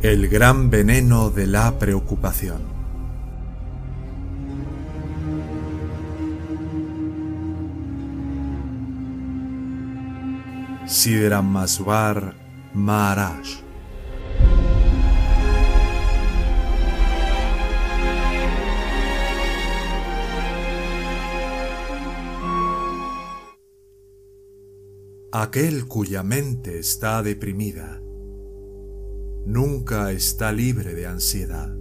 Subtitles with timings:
[0.00, 2.62] El gran veneno de la preocupación.
[10.86, 12.36] Siddharamaswar
[12.74, 13.44] Maharaj
[25.32, 28.00] Aquel cuya mente está deprimida
[29.48, 31.74] nunca está libre de ansiedad,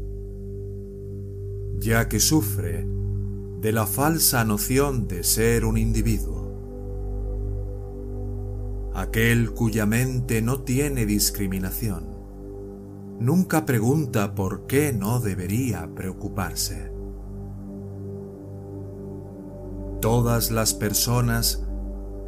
[1.78, 2.88] ya que sufre
[3.60, 6.48] de la falsa noción de ser un individuo.
[8.94, 12.08] Aquel cuya mente no tiene discriminación,
[13.20, 16.94] nunca pregunta por qué no debería preocuparse.
[20.00, 21.68] Todas las personas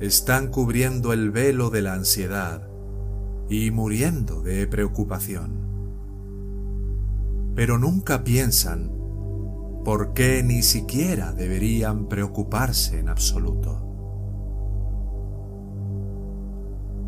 [0.01, 2.68] están cubriendo el velo de la ansiedad
[3.49, 5.67] y muriendo de preocupación.
[7.55, 8.91] Pero nunca piensan
[9.83, 13.85] por qué ni siquiera deberían preocuparse en absoluto.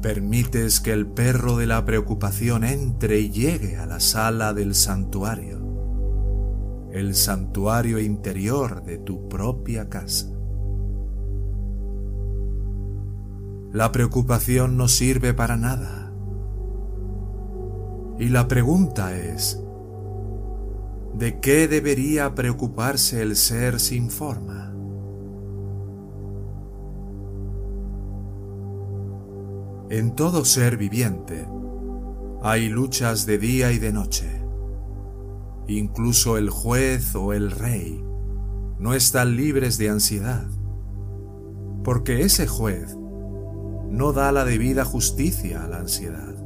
[0.02, 5.60] Permites que el perro de la preocupación entre y llegue a la sala del santuario,
[6.92, 10.28] el santuario interior de tu propia casa.
[13.72, 16.01] La preocupación no sirve para nada.
[18.22, 19.60] Y la pregunta es,
[21.16, 24.72] ¿de qué debería preocuparse el ser sin forma?
[29.90, 31.48] En todo ser viviente
[32.44, 34.30] hay luchas de día y de noche.
[35.66, 38.06] Incluso el juez o el rey
[38.78, 40.46] no están libres de ansiedad,
[41.84, 42.96] porque ese juez
[43.90, 46.41] no da la debida justicia a la ansiedad.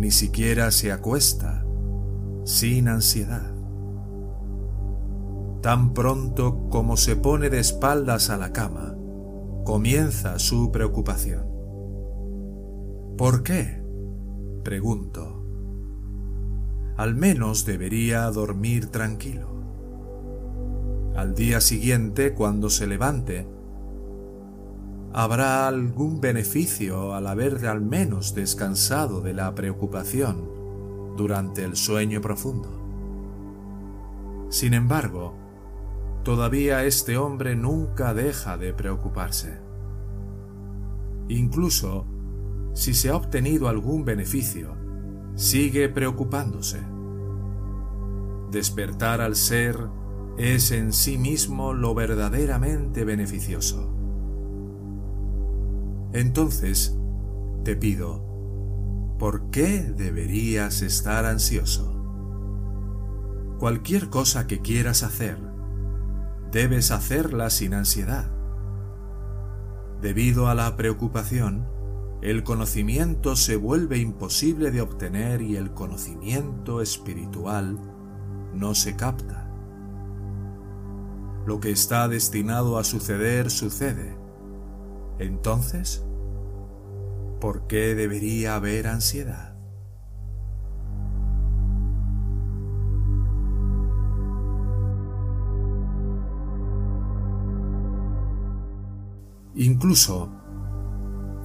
[0.00, 1.62] Ni siquiera se acuesta
[2.44, 3.52] sin ansiedad.
[5.60, 8.96] Tan pronto como se pone de espaldas a la cama,
[9.66, 11.44] comienza su preocupación.
[13.18, 13.84] ¿Por qué?
[14.64, 15.44] Pregunto.
[16.96, 19.50] Al menos debería dormir tranquilo.
[21.14, 23.46] Al día siguiente, cuando se levante,
[25.12, 32.68] habrá algún beneficio al haber al menos descansado de la preocupación durante el sueño profundo.
[34.50, 35.34] Sin embargo,
[36.22, 39.58] todavía este hombre nunca deja de preocuparse.
[41.28, 42.06] Incluso
[42.72, 44.76] si se ha obtenido algún beneficio,
[45.34, 46.80] sigue preocupándose.
[48.50, 49.76] Despertar al ser
[50.38, 53.99] es en sí mismo lo verdaderamente beneficioso.
[56.12, 56.96] Entonces,
[57.64, 58.24] te pido,
[59.18, 61.96] ¿por qué deberías estar ansioso?
[63.60, 65.38] Cualquier cosa que quieras hacer,
[66.50, 68.28] debes hacerla sin ansiedad.
[70.00, 71.68] Debido a la preocupación,
[72.22, 77.78] el conocimiento se vuelve imposible de obtener y el conocimiento espiritual
[78.52, 79.48] no se capta.
[81.46, 84.19] Lo que está destinado a suceder sucede
[85.20, 86.02] entonces,
[87.40, 89.54] ¿por qué debería haber ansiedad?
[99.54, 100.30] Incluso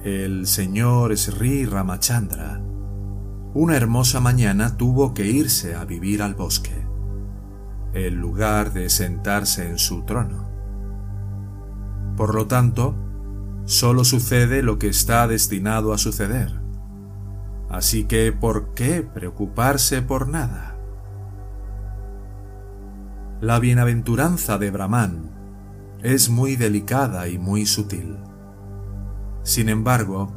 [0.02, 2.62] el señor Sri Ramachandra,
[3.52, 6.86] una hermosa mañana tuvo que irse a vivir al bosque,
[7.92, 10.48] en lugar de sentarse en su trono.
[12.16, 13.05] Por lo tanto,
[13.66, 16.52] solo sucede lo que está destinado a suceder.
[17.68, 20.78] Así que, ¿por qué preocuparse por nada?
[23.40, 25.30] La bienaventuranza de Brahman
[26.02, 28.16] es muy delicada y muy sutil.
[29.42, 30.32] Sin embargo,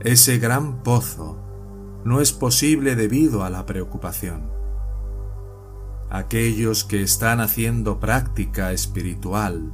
[0.00, 1.42] ese gran pozo
[2.04, 4.50] no es posible debido a la preocupación.
[6.10, 9.72] Aquellos que están haciendo práctica espiritual,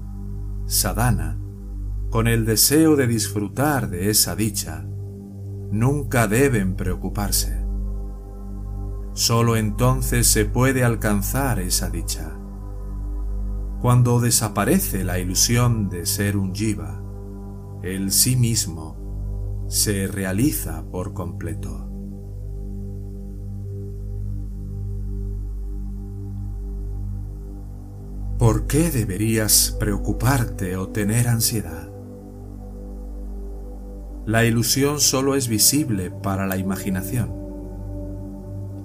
[0.66, 1.38] sadhana,
[2.14, 4.86] con el deseo de disfrutar de esa dicha,
[5.72, 7.66] nunca deben preocuparse.
[9.14, 12.38] Solo entonces se puede alcanzar esa dicha.
[13.80, 17.02] Cuando desaparece la ilusión de ser un jiva,
[17.82, 21.90] el sí mismo se realiza por completo.
[28.38, 31.93] ¿Por qué deberías preocuparte o tener ansiedad?
[34.26, 37.32] La ilusión solo es visible para la imaginación.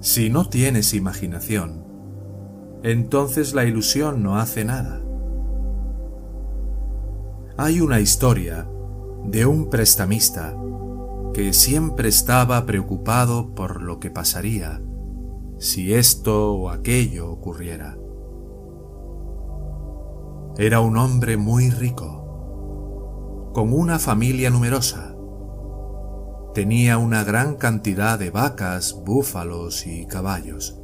[0.00, 1.84] Si no tienes imaginación,
[2.82, 5.00] entonces la ilusión no hace nada.
[7.56, 8.66] Hay una historia
[9.24, 10.56] de un prestamista
[11.34, 14.80] que siempre estaba preocupado por lo que pasaría
[15.60, 17.98] si esto o aquello ocurriera.
[20.56, 25.09] Era un hombre muy rico, con una familia numerosa.
[26.54, 30.76] Tenía una gran cantidad de vacas, búfalos y caballos.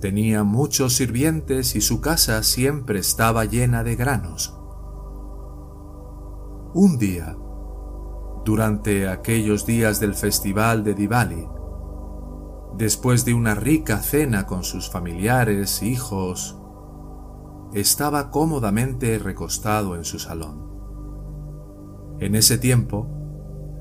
[0.00, 4.58] Tenía muchos sirvientes y su casa siempre estaba llena de granos.
[6.72, 7.36] Un día,
[8.44, 11.46] durante aquellos días del festival de Diwali,
[12.78, 16.56] después de una rica cena con sus familiares, hijos,
[17.74, 20.66] estaba cómodamente recostado en su salón.
[22.18, 23.17] En ese tiempo,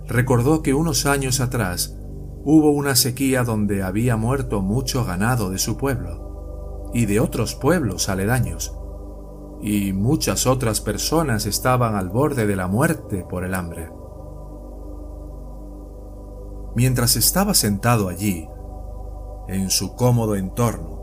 [0.08, 1.98] recordó que unos años atrás
[2.44, 8.08] hubo una sequía donde había muerto mucho ganado de su pueblo y de otros pueblos
[8.08, 8.74] aledaños,
[9.62, 13.92] y muchas otras personas estaban al borde de la muerte por el hambre.
[16.76, 18.48] Mientras estaba sentado allí,
[19.48, 20.98] en su cómodo entorno.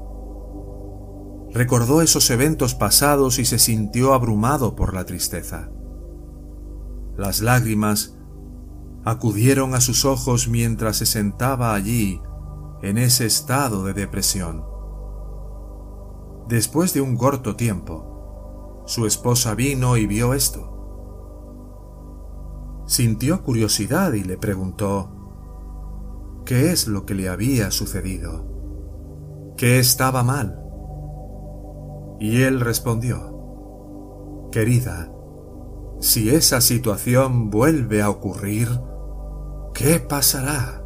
[1.53, 5.71] Recordó esos eventos pasados y se sintió abrumado por la tristeza.
[7.17, 8.17] Las lágrimas
[9.05, 12.21] acudieron a sus ojos mientras se sentaba allí
[12.83, 14.65] en ese estado de depresión.
[16.49, 20.71] Después de un corto tiempo, su esposa vino y vio esto.
[22.87, 25.11] Sintió curiosidad y le preguntó
[26.45, 28.45] qué es lo que le había sucedido,
[29.57, 30.61] qué estaba mal.
[32.21, 35.11] Y él respondió, Querida,
[36.01, 38.69] si esa situación vuelve a ocurrir,
[39.75, 40.83] ¿qué pasará?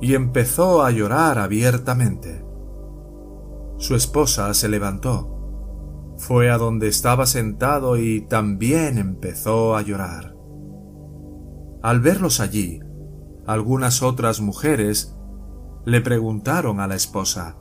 [0.00, 2.44] Y empezó a llorar abiertamente.
[3.76, 10.34] Su esposa se levantó, fue a donde estaba sentado y también empezó a llorar.
[11.82, 12.80] Al verlos allí,
[13.46, 15.16] algunas otras mujeres
[15.84, 17.56] le preguntaron a la esposa,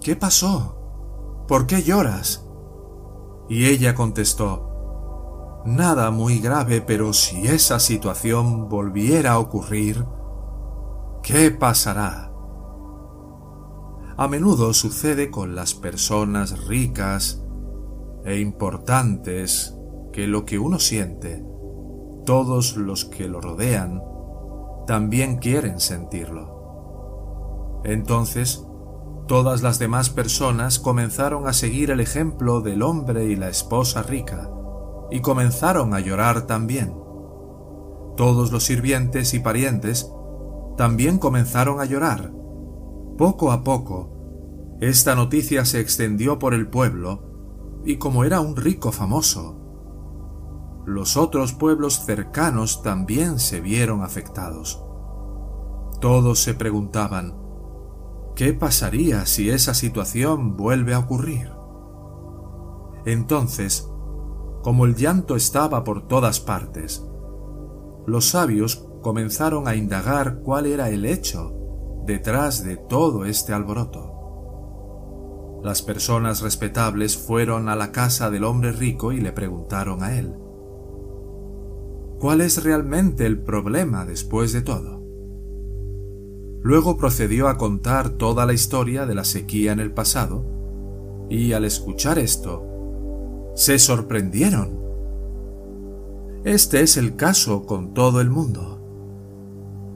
[0.00, 1.44] ¿Qué pasó?
[1.48, 2.46] ¿Por qué lloras?
[3.48, 4.73] Y ella contestó,
[5.64, 10.04] Nada muy grave, pero si esa situación volviera a ocurrir,
[11.22, 12.30] ¿qué pasará?
[14.18, 17.42] A menudo sucede con las personas ricas
[18.26, 19.74] e importantes
[20.12, 21.42] que lo que uno siente,
[22.26, 24.02] todos los que lo rodean,
[24.86, 27.80] también quieren sentirlo.
[27.84, 28.66] Entonces,
[29.26, 34.50] todas las demás personas comenzaron a seguir el ejemplo del hombre y la esposa rica,
[35.10, 36.94] y comenzaron a llorar también.
[38.16, 40.10] Todos los sirvientes y parientes
[40.76, 42.32] también comenzaron a llorar.
[43.18, 44.10] Poco a poco,
[44.80, 49.60] esta noticia se extendió por el pueblo, y como era un rico famoso,
[50.86, 54.84] los otros pueblos cercanos también se vieron afectados.
[56.00, 57.34] Todos se preguntaban,
[58.34, 61.50] ¿qué pasaría si esa situación vuelve a ocurrir?
[63.06, 63.88] Entonces,
[64.64, 67.06] como el llanto estaba por todas partes,
[68.06, 71.52] los sabios comenzaron a indagar cuál era el hecho
[72.06, 75.60] detrás de todo este alboroto.
[75.62, 80.34] Las personas respetables fueron a la casa del hombre rico y le preguntaron a él,
[82.18, 85.02] ¿Cuál es realmente el problema después de todo?
[86.62, 91.66] Luego procedió a contar toda la historia de la sequía en el pasado, y al
[91.66, 92.73] escuchar esto,
[93.54, 94.82] se sorprendieron.
[96.44, 98.80] Este es el caso con todo el mundo.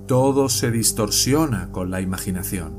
[0.07, 2.79] Todo se distorsiona con la imaginación.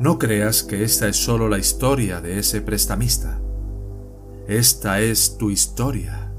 [0.00, 3.40] No creas que esta es solo la historia de ese prestamista.
[4.48, 6.32] Esta es tu historia.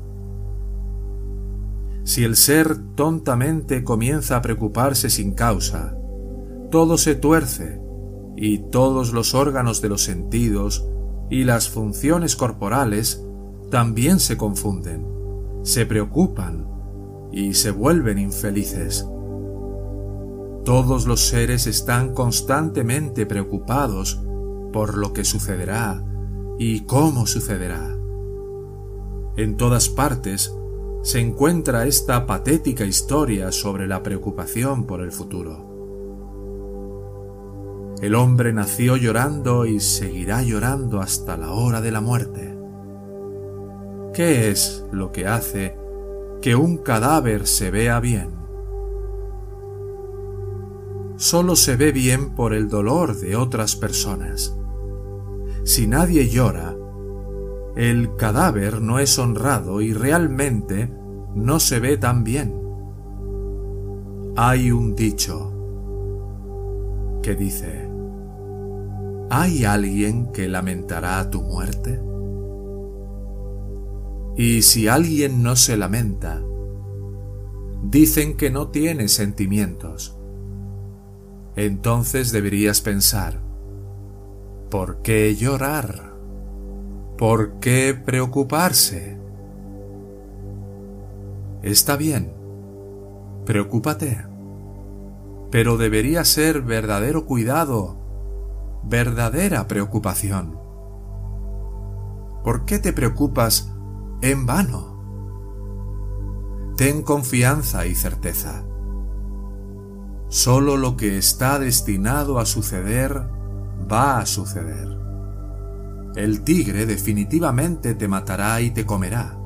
[2.04, 5.96] Si el ser tontamente comienza a preocuparse sin causa,
[6.70, 7.80] todo se tuerce
[8.36, 10.86] y todos los órganos de los sentidos
[11.34, 13.26] y las funciones corporales
[13.72, 15.04] también se confunden,
[15.64, 16.68] se preocupan
[17.32, 19.08] y se vuelven infelices.
[20.64, 24.22] Todos los seres están constantemente preocupados
[24.72, 26.06] por lo que sucederá
[26.60, 27.98] y cómo sucederá.
[29.36, 30.54] En todas partes
[31.02, 35.73] se encuentra esta patética historia sobre la preocupación por el futuro.
[38.04, 42.56] El hombre nació llorando y seguirá llorando hasta la hora de la muerte.
[44.14, 45.76] ¿Qué es lo que hace
[46.42, 48.44] que un cadáver se vea bien?
[51.24, 54.54] solo se ve bien por el dolor de otras personas.
[55.64, 56.76] Si nadie llora,
[57.78, 60.94] el cadáver no es honrado y realmente
[61.34, 62.54] no se ve tan bien.
[64.36, 65.54] Hay un dicho
[67.22, 67.83] que dice,
[69.36, 72.00] ¿hay alguien que lamentará tu muerte?
[74.38, 76.40] Y si alguien no se lamenta,
[77.82, 80.16] dicen que no tiene sentimientos.
[81.56, 83.40] Entonces deberías pensar,
[84.70, 86.14] ¿por qué llorar?
[87.18, 89.18] ¿Por qué preocuparse?
[91.64, 92.32] Está bien,
[93.46, 94.28] preocúpate,
[95.50, 98.03] pero debería ser verdadero cuidado,
[98.86, 100.60] verdadera preocupación.
[102.44, 103.72] ¿Por qué te preocupas
[104.22, 104.94] en vano?
[106.76, 108.66] Ten confianza y certeza.
[110.28, 113.30] Solo lo que está destinado a suceder
[113.92, 114.90] va a suceder.
[116.16, 119.38] El tigre definitivamente te matará y te comerá,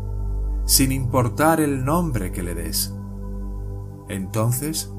[0.65, 2.93] sin importar el nombre que le des.
[4.09, 4.91] Entonces,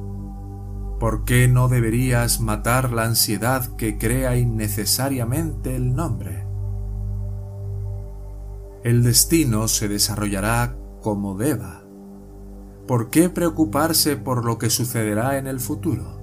[0.98, 6.44] ¿por qué no deberías matar la ansiedad que crea innecesariamente el nombre?
[8.84, 11.78] El destino se desarrollará como deba
[12.88, 16.18] ¿por qué preocuparse por lo que sucederá en el futuro?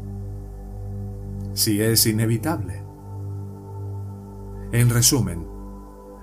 [1.53, 2.83] Si es inevitable.
[4.71, 5.47] En resumen,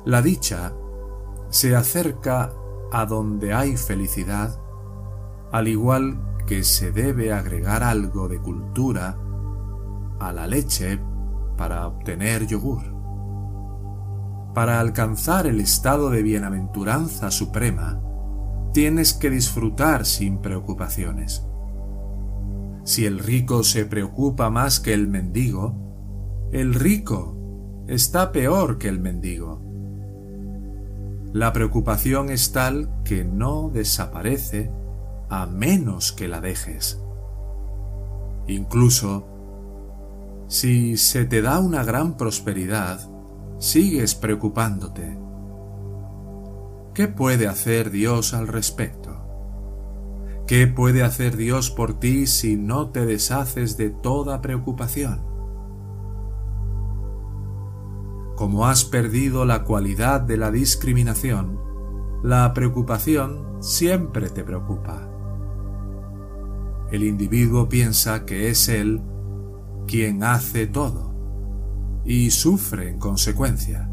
[0.05, 0.73] la dicha
[1.49, 2.53] se acerca
[2.91, 4.59] a donde hay felicidad,
[5.53, 9.17] al igual que se debe agregar algo de cultura
[10.21, 10.99] a la leche
[11.57, 12.83] para obtener yogur.
[14.55, 18.01] Para alcanzar el estado de bienaventuranza suprema,
[18.73, 21.47] tienes que disfrutar sin preocupaciones.
[22.85, 25.77] Si el rico se preocupa más que el mendigo,
[26.53, 27.37] el rico
[27.87, 29.63] está peor que el mendigo.
[31.33, 34.71] La preocupación es tal que no desaparece
[35.33, 37.01] a menos que la dejes.
[38.47, 39.27] Incluso,
[40.47, 43.01] si se te da una gran prosperidad,
[43.59, 45.19] sigues preocupándote
[46.93, 49.17] ¿Qué puede hacer Dios al respecto?
[50.47, 55.23] ¿Qué puede hacer Dios por ti si no te deshaces de toda preocupación?
[58.37, 61.59] Como has perdido la cualidad de la discriminación,
[62.23, 65.12] la preocupación siempre te preocupa.
[66.93, 69.01] El individuo piensa que es él
[69.87, 71.15] quien hace todo
[72.05, 73.91] y sufre en consecuencia.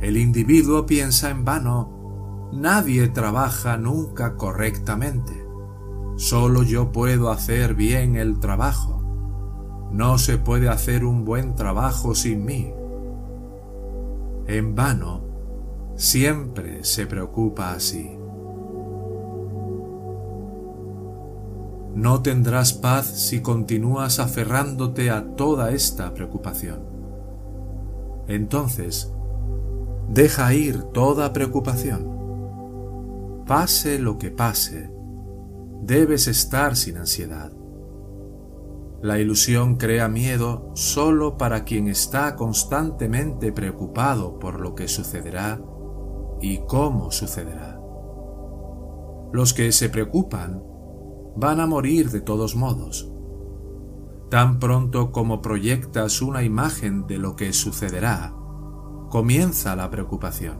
[0.00, 2.48] El individuo piensa en vano.
[2.54, 5.32] Nadie trabaja nunca correctamente.
[6.16, 9.02] Solo yo puedo hacer bien el trabajo.
[9.92, 12.72] No se puede hacer un buen trabajo sin mí.
[14.46, 15.20] En vano,
[15.96, 18.23] siempre se preocupa así.
[21.94, 26.80] No tendrás paz si continúas aferrándote a toda esta preocupación.
[28.26, 29.14] Entonces,
[30.08, 32.12] Deja ir toda preocupación.
[33.46, 34.90] Pase lo que pase,
[35.82, 37.52] debes estar sin ansiedad.
[39.02, 45.60] La ilusión crea miedo solo para quien está constantemente preocupado por lo que sucederá
[46.40, 47.80] y cómo sucederá.
[49.32, 50.62] Los que se preocupan
[51.36, 53.10] van a morir de todos modos.
[54.30, 58.34] Tan pronto como proyectas una imagen de lo que sucederá,
[59.10, 60.58] comienza la preocupación.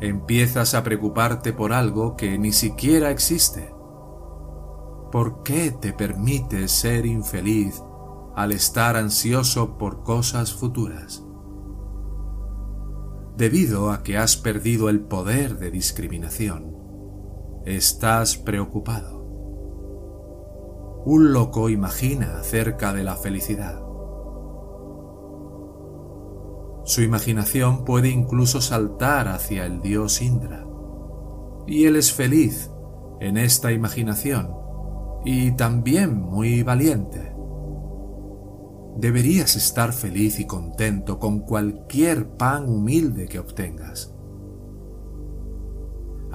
[0.00, 3.72] Empiezas a preocuparte por algo que ni siquiera existe.
[5.10, 7.82] ¿Por qué te permites ser infeliz
[8.34, 11.24] al estar ansioso por cosas futuras?
[13.36, 16.76] Debido a que has perdido el poder de discriminación,
[17.64, 19.13] estás preocupado.
[21.04, 23.84] Un loco imagina acerca de la felicidad
[26.84, 30.66] su imaginación puede incluso saltar hacia el dios Indra.
[31.66, 32.70] Y él es feliz
[33.20, 34.54] en esta imaginación
[35.24, 37.34] y también muy valiente.
[38.98, 44.13] Deberías estar feliz y contento con cualquier pan humilde que obtengas.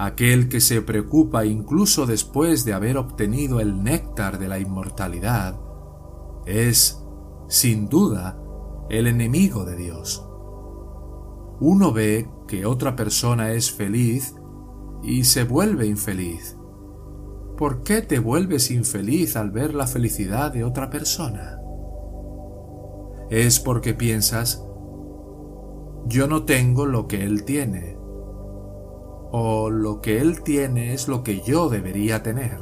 [0.02, 5.60] Aquel que se preocupa incluso después de haber obtenido el néctar de la inmortalidad
[6.46, 7.04] es,
[7.48, 8.40] sin duda,
[8.88, 10.26] el enemigo de Dios
[11.62, 14.34] uno ve que otra persona es feliz
[15.02, 16.56] y se vuelve infeliz.
[17.60, 21.60] ¿por qué te vuelves infeliz al ver la felicidad de otra persona?
[23.28, 24.64] Es porque piensas,
[26.06, 27.98] yo no tengo lo que él tiene,
[29.32, 32.58] o lo que él tiene es lo que yo debería tener.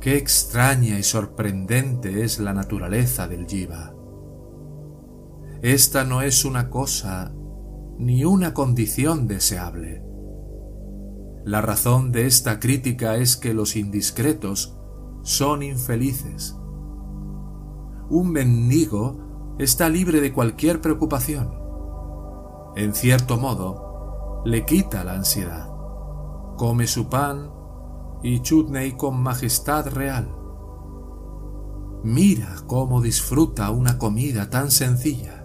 [0.00, 3.94] Qué extraña y sorprendente es la naturaleza del jiva.
[5.62, 7.32] Esta no es una cosa
[7.98, 10.04] ni una condición deseable.
[11.44, 14.76] La razón de esta crítica es que los indiscretos
[15.22, 16.56] son infelices.
[18.10, 21.52] Un mendigo está libre de cualquier preocupación.
[22.76, 23.85] En cierto modo,
[24.46, 25.68] le quita la ansiedad.
[26.56, 27.50] Come su pan
[28.22, 30.32] y chutney con majestad real.
[32.04, 35.44] Mira cómo disfruta una comida tan sencilla.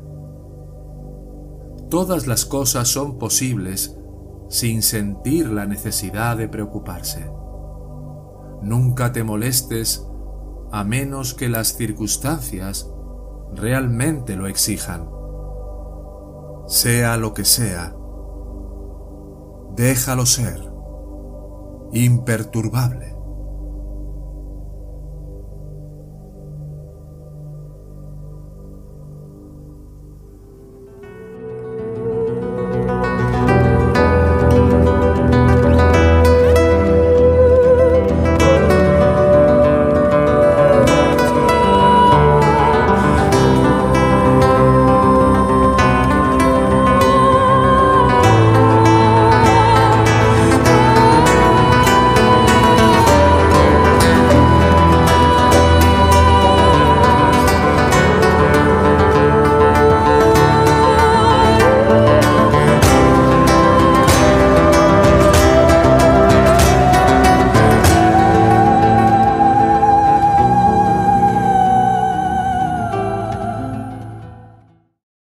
[1.90, 3.98] Todas las cosas son posibles
[4.50, 7.28] sin sentir la necesidad de preocuparse.
[8.62, 10.08] Nunca te molestes
[10.72, 12.88] a menos que las circunstancias
[13.56, 15.10] realmente lo exijan.
[16.68, 17.96] Sea lo que sea,
[19.76, 20.60] déjalo ser,
[21.94, 23.11] imperturbable.